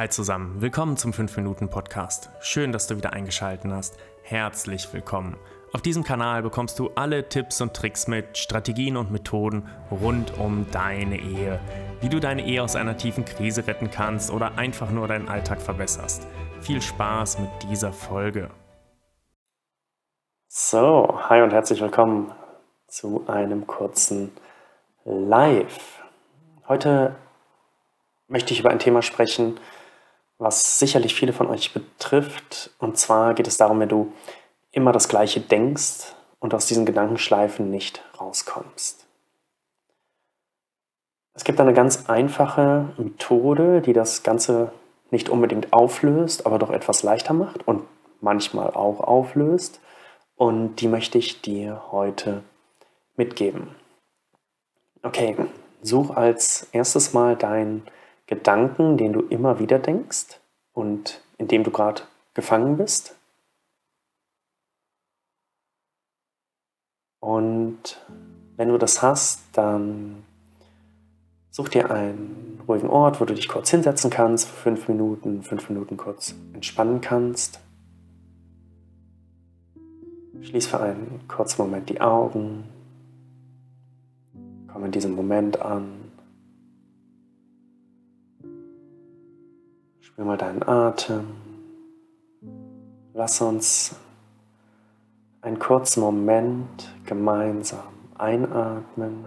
Hi 0.00 0.08
zusammen, 0.08 0.62
willkommen 0.62 0.96
zum 0.96 1.10
5-Minuten-Podcast. 1.10 2.30
Schön, 2.40 2.72
dass 2.72 2.86
du 2.86 2.96
wieder 2.96 3.12
eingeschaltet 3.12 3.70
hast. 3.70 3.98
Herzlich 4.22 4.90
willkommen. 4.94 5.36
Auf 5.74 5.82
diesem 5.82 6.04
Kanal 6.04 6.42
bekommst 6.42 6.78
du 6.78 6.88
alle 6.94 7.28
Tipps 7.28 7.60
und 7.60 7.74
Tricks 7.74 8.08
mit, 8.08 8.38
Strategien 8.38 8.96
und 8.96 9.10
Methoden 9.10 9.68
rund 9.90 10.38
um 10.38 10.64
deine 10.70 11.20
Ehe. 11.20 11.60
Wie 12.00 12.08
du 12.08 12.18
deine 12.18 12.46
Ehe 12.46 12.62
aus 12.62 12.76
einer 12.76 12.96
tiefen 12.96 13.26
Krise 13.26 13.66
retten 13.66 13.90
kannst 13.90 14.30
oder 14.30 14.56
einfach 14.56 14.90
nur 14.90 15.06
deinen 15.06 15.28
Alltag 15.28 15.60
verbesserst. 15.60 16.26
Viel 16.62 16.80
Spaß 16.80 17.38
mit 17.38 17.50
dieser 17.64 17.92
Folge. 17.92 18.48
So, 20.48 21.20
hi 21.28 21.42
und 21.42 21.52
herzlich 21.52 21.82
willkommen 21.82 22.32
zu 22.86 23.24
einem 23.26 23.66
kurzen 23.66 24.32
Live. 25.04 26.00
Heute 26.68 27.16
möchte 28.28 28.54
ich 28.54 28.60
über 28.60 28.70
ein 28.70 28.78
Thema 28.78 29.02
sprechen, 29.02 29.60
was 30.40 30.78
sicherlich 30.78 31.14
viele 31.14 31.32
von 31.32 31.48
euch 31.48 31.72
betrifft. 31.72 32.70
Und 32.78 32.98
zwar 32.98 33.34
geht 33.34 33.46
es 33.46 33.58
darum, 33.58 33.78
wenn 33.78 33.88
du 33.88 34.12
immer 34.72 34.90
das 34.90 35.08
Gleiche 35.08 35.40
denkst 35.40 36.14
und 36.38 36.54
aus 36.54 36.66
diesen 36.66 36.86
Gedankenschleifen 36.86 37.70
nicht 37.70 38.02
rauskommst. 38.18 39.06
Es 41.34 41.44
gibt 41.44 41.60
eine 41.60 41.74
ganz 41.74 42.08
einfache 42.08 42.88
Methode, 42.96 43.82
die 43.82 43.92
das 43.92 44.22
Ganze 44.22 44.72
nicht 45.10 45.28
unbedingt 45.28 45.72
auflöst, 45.72 46.46
aber 46.46 46.58
doch 46.58 46.70
etwas 46.70 47.02
leichter 47.02 47.34
macht 47.34 47.66
und 47.68 47.82
manchmal 48.20 48.70
auch 48.70 49.00
auflöst. 49.00 49.80
Und 50.36 50.76
die 50.76 50.88
möchte 50.88 51.18
ich 51.18 51.42
dir 51.42 51.82
heute 51.92 52.42
mitgeben. 53.16 53.74
Okay, 55.02 55.36
such 55.82 56.16
als 56.16 56.68
erstes 56.72 57.12
mal 57.12 57.36
dein 57.36 57.82
Gedanken, 58.30 58.96
den 58.96 59.12
du 59.12 59.20
immer 59.22 59.58
wieder 59.58 59.80
denkst 59.80 60.40
und 60.72 61.20
in 61.36 61.48
dem 61.48 61.64
du 61.64 61.72
gerade 61.72 62.02
gefangen 62.32 62.76
bist. 62.76 63.16
Und 67.18 68.00
wenn 68.56 68.68
du 68.68 68.78
das 68.78 69.02
hast, 69.02 69.42
dann 69.52 70.22
such 71.50 71.70
dir 71.70 71.90
einen 71.90 72.62
ruhigen 72.68 72.88
Ort, 72.88 73.20
wo 73.20 73.24
du 73.24 73.34
dich 73.34 73.48
kurz 73.48 73.68
hinsetzen 73.70 74.10
kannst, 74.10 74.48
fünf 74.48 74.86
Minuten, 74.86 75.42
fünf 75.42 75.68
Minuten 75.68 75.96
kurz 75.96 76.36
entspannen 76.52 77.00
kannst. 77.00 77.58
Schließ 80.40 80.68
für 80.68 80.80
einen 80.80 81.20
kurzen 81.26 81.62
Moment 81.62 81.90
die 81.90 82.00
Augen. 82.00 82.64
Komm 84.68 84.84
in 84.84 84.92
diesem 84.92 85.16
Moment 85.16 85.60
an. 85.60 85.99
Spür 90.00 90.24
mal 90.24 90.38
deinen 90.38 90.66
Atem. 90.66 91.26
Lass 93.12 93.40
uns 93.40 93.94
einen 95.42 95.58
kurzen 95.58 96.00
Moment 96.00 96.94
gemeinsam 97.04 97.84
einatmen, 98.16 99.24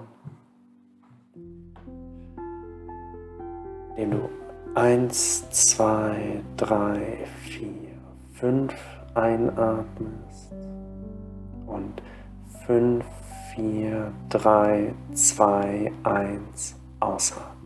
indem 3.92 4.12
du 4.12 4.30
eins, 4.76 5.48
zwei, 5.52 6.42
drei, 6.58 7.26
vier, 7.44 7.98
fünf 8.34 8.74
einatmest 9.14 10.54
und 11.68 12.02
fünf, 12.66 13.06
vier, 13.54 14.12
drei, 14.30 14.94
zwei, 15.14 15.92
eins 16.04 16.76
ausatmest. 17.00 17.62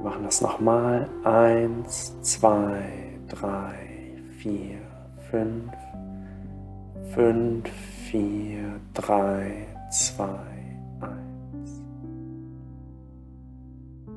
Wir 0.00 0.08
machen 0.08 0.24
das 0.24 0.40
nochmal. 0.40 1.06
Eins, 1.24 2.18
zwei, 2.22 3.18
drei, 3.28 3.74
vier, 4.38 4.78
fünf. 5.30 5.70
Fünf, 7.14 7.68
vier, 8.10 8.80
drei, 8.94 9.66
zwei, 9.90 10.38
eins. 11.02 11.82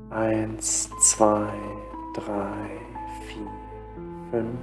Eins, 0.10 0.90
zwei, 1.02 1.52
drei, 2.16 2.80
vier, 3.28 3.52
fünf. 4.32 4.60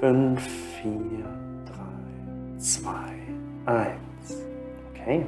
Fünf, 0.00 0.42
vier, 0.80 1.26
drei, 1.66 2.58
zwei, 2.58 3.12
eins. 3.66 4.46
Okay. 4.94 5.26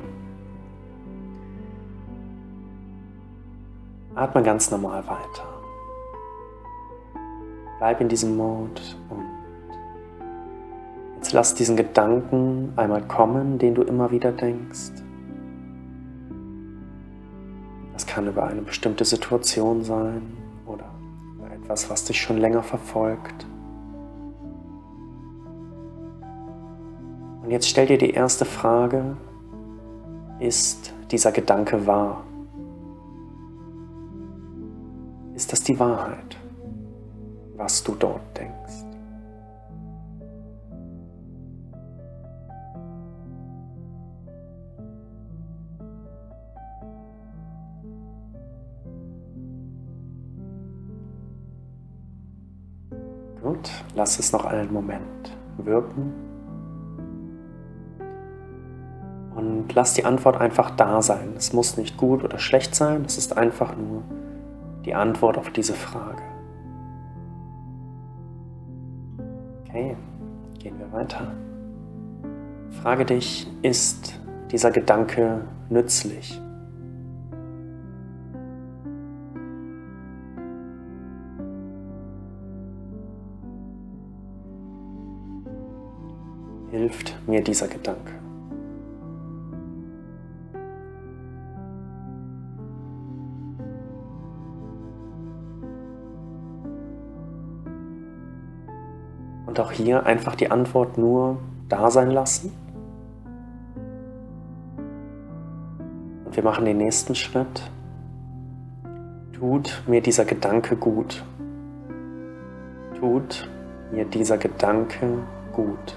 Atme 4.16 4.42
ganz 4.42 4.70
normal 4.70 5.06
weiter. 5.06 5.44
Bleib 7.78 8.00
in 8.00 8.08
diesem 8.08 8.34
Mode 8.34 8.80
und 9.10 9.26
jetzt 11.16 11.32
lass 11.32 11.54
diesen 11.54 11.76
Gedanken 11.76 12.72
einmal 12.76 13.02
kommen, 13.02 13.58
den 13.58 13.74
du 13.74 13.82
immer 13.82 14.10
wieder 14.10 14.32
denkst. 14.32 14.92
Das 17.92 18.06
kann 18.06 18.26
über 18.26 18.44
eine 18.44 18.62
bestimmte 18.62 19.04
Situation 19.04 19.84
sein 19.84 20.22
oder 20.64 20.86
über 21.34 21.52
etwas, 21.52 21.90
was 21.90 22.04
dich 22.04 22.18
schon 22.18 22.38
länger 22.38 22.62
verfolgt. 22.62 23.46
Und 27.42 27.50
jetzt 27.50 27.68
stell 27.68 27.86
dir 27.86 27.98
die 27.98 28.12
erste 28.12 28.46
Frage, 28.46 29.18
ist 30.40 30.94
dieser 31.10 31.32
Gedanke 31.32 31.86
wahr? 31.86 32.24
Ist 35.36 35.52
das 35.52 35.62
die 35.62 35.78
Wahrheit, 35.78 36.38
was 37.56 37.84
du 37.84 37.94
dort 37.94 38.22
denkst. 38.36 38.56
Gut, 53.42 53.70
lass 53.94 54.18
es 54.18 54.32
noch 54.32 54.46
einen 54.46 54.72
Moment 54.72 55.02
wirken. 55.58 56.14
Und 59.34 59.72
lass 59.74 59.92
die 59.92 60.06
Antwort 60.06 60.40
einfach 60.40 60.70
da 60.70 61.02
sein. 61.02 61.34
Es 61.36 61.52
muss 61.52 61.76
nicht 61.76 61.98
gut 61.98 62.24
oder 62.24 62.38
schlecht 62.38 62.74
sein, 62.74 63.04
es 63.04 63.18
ist 63.18 63.36
einfach 63.36 63.76
nur 63.76 64.02
die 64.86 64.94
Antwort 64.94 65.36
auf 65.36 65.50
diese 65.50 65.74
Frage. 65.74 66.22
Okay, 69.64 69.96
gehen 70.60 70.78
wir 70.78 70.90
weiter. 70.92 71.34
Frage 72.70 73.04
dich, 73.04 73.48
ist 73.62 74.18
dieser 74.52 74.70
Gedanke 74.70 75.42
nützlich? 75.68 76.40
Hilft 86.70 87.16
mir 87.26 87.42
dieser 87.42 87.66
Gedanke? 87.66 88.25
Und 99.46 99.60
auch 99.60 99.72
hier 99.72 100.04
einfach 100.04 100.34
die 100.34 100.50
Antwort 100.50 100.98
nur 100.98 101.38
da 101.68 101.90
sein 101.90 102.10
lassen. 102.10 102.52
Und 106.24 106.36
wir 106.36 106.42
machen 106.42 106.64
den 106.64 106.78
nächsten 106.78 107.14
Schritt. 107.14 107.70
Tut 109.32 109.82
mir 109.86 110.00
dieser 110.00 110.24
Gedanke 110.24 110.76
gut. 110.76 111.24
Tut 112.98 113.48
mir 113.92 114.04
dieser 114.04 114.38
Gedanke 114.38 115.18
gut. 115.52 115.96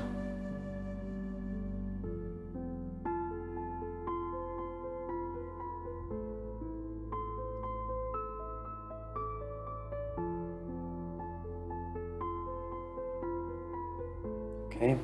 Okay. 14.79 14.95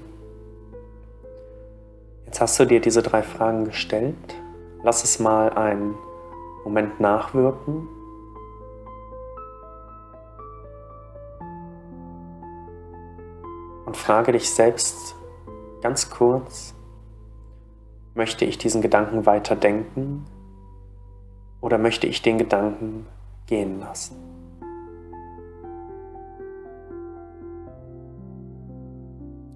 Jetzt 2.26 2.40
hast 2.40 2.58
du 2.58 2.66
dir 2.66 2.80
diese 2.80 3.02
drei 3.02 3.22
Fragen 3.22 3.66
gestellt. 3.66 4.16
Lass 4.84 5.04
es 5.04 5.20
mal 5.20 5.50
einen 5.50 5.96
Moment 6.64 7.02
nachwirken. 7.02 7.86
Und 13.86 13.98
frage 13.98 14.32
dich 14.32 14.50
selbst 14.50 15.16
ganz 15.82 16.10
kurz, 16.10 16.74
möchte 18.14 18.46
ich 18.46 18.58
diesen 18.58 18.82
Gedanken 18.82 19.26
weiter 19.26 19.58
denken 19.58 20.26
oder 21.60 21.78
möchte 21.78 22.08
ich 22.08 22.22
den 22.22 22.38
Gedanken 22.38 23.08
gehen 23.46 23.82
lassen. 23.82 24.35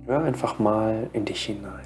Hör 0.10 0.24
einfach 0.24 0.58
mal 0.58 1.08
in 1.14 1.24
dich 1.24 1.46
hinein. 1.46 1.86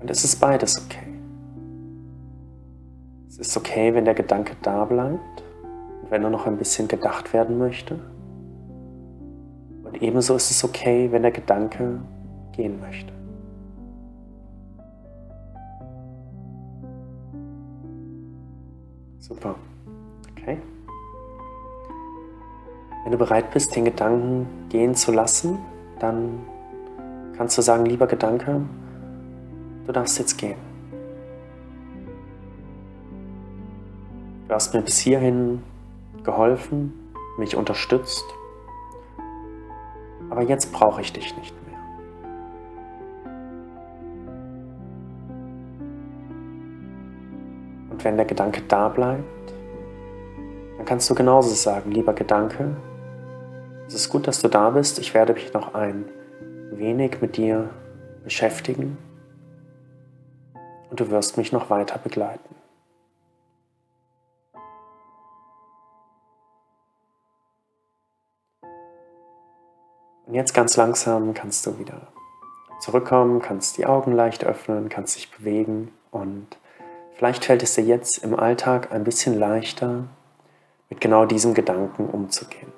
Und 0.00 0.10
es 0.10 0.24
ist 0.24 0.40
beides 0.40 0.84
okay. 0.84 1.06
Es 3.28 3.38
ist 3.38 3.56
okay, 3.56 3.94
wenn 3.94 4.06
der 4.06 4.14
Gedanke 4.14 4.56
da 4.62 4.84
bleibt 4.84 5.44
und 6.02 6.10
wenn 6.10 6.24
er 6.24 6.30
noch 6.30 6.48
ein 6.48 6.56
bisschen 6.56 6.88
gedacht 6.88 7.32
werden 7.32 7.58
möchte. 7.58 8.00
Und 9.84 10.02
ebenso 10.02 10.34
ist 10.34 10.50
es 10.50 10.64
okay, 10.64 11.06
wenn 11.12 11.22
der 11.22 11.30
Gedanke 11.30 12.00
gehen 12.50 12.80
möchte. 12.80 13.12
Super. 19.20 19.54
Wenn 23.04 23.12
du 23.12 23.18
bereit 23.18 23.50
bist, 23.52 23.74
den 23.74 23.84
Gedanken 23.84 24.46
gehen 24.68 24.94
zu 24.94 25.12
lassen, 25.12 25.58
dann 25.98 26.40
kannst 27.36 27.56
du 27.56 27.62
sagen, 27.62 27.86
lieber 27.86 28.06
Gedanke, 28.06 28.60
du 29.86 29.92
darfst 29.92 30.18
jetzt 30.18 30.36
gehen. 30.36 30.58
Du 34.48 34.54
hast 34.54 34.74
mir 34.74 34.82
bis 34.82 34.98
hierhin 34.98 35.62
geholfen, 36.24 36.92
mich 37.38 37.54
unterstützt, 37.54 38.24
aber 40.30 40.42
jetzt 40.42 40.72
brauche 40.72 41.00
ich 41.00 41.12
dich 41.12 41.36
nicht 41.36 41.54
mehr. 41.66 41.78
Und 47.90 48.04
wenn 48.04 48.16
der 48.16 48.26
Gedanke 48.26 48.62
da 48.68 48.88
bleibt, 48.88 49.52
dann 50.76 50.86
kannst 50.86 51.08
du 51.10 51.14
genauso 51.14 51.54
sagen, 51.54 51.90
lieber 51.92 52.12
Gedanke, 52.12 52.76
es 53.88 53.94
ist 53.94 54.10
gut, 54.10 54.26
dass 54.26 54.42
du 54.42 54.48
da 54.48 54.68
bist. 54.70 54.98
Ich 54.98 55.14
werde 55.14 55.32
mich 55.32 55.52
noch 55.54 55.74
ein 55.74 56.04
wenig 56.70 57.22
mit 57.22 57.38
dir 57.38 57.70
beschäftigen 58.22 58.98
und 60.90 61.00
du 61.00 61.10
wirst 61.10 61.38
mich 61.38 61.52
noch 61.52 61.70
weiter 61.70 61.98
begleiten. 61.98 62.54
Und 70.26 70.34
jetzt 70.34 70.52
ganz 70.52 70.76
langsam 70.76 71.32
kannst 71.32 71.64
du 71.64 71.78
wieder 71.78 72.08
zurückkommen, 72.80 73.40
kannst 73.40 73.78
die 73.78 73.86
Augen 73.86 74.12
leicht 74.12 74.44
öffnen, 74.44 74.90
kannst 74.90 75.16
dich 75.16 75.30
bewegen 75.30 75.90
und 76.10 76.58
vielleicht 77.14 77.46
fällt 77.46 77.62
es 77.62 77.74
dir 77.74 77.84
jetzt 77.84 78.18
im 78.18 78.38
Alltag 78.38 78.92
ein 78.92 79.04
bisschen 79.04 79.38
leichter, 79.38 80.04
mit 80.90 81.00
genau 81.00 81.24
diesem 81.24 81.54
Gedanken 81.54 82.10
umzugehen. 82.10 82.77